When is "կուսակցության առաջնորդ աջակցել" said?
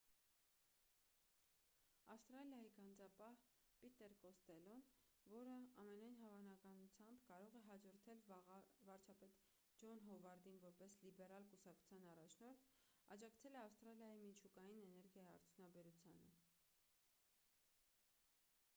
11.53-13.59